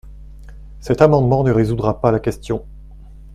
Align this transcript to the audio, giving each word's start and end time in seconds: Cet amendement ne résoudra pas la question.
Cet 0.79 1.03
amendement 1.03 1.43
ne 1.43 1.51
résoudra 1.51 2.01
pas 2.01 2.09
la 2.09 2.19
question. 2.19 2.65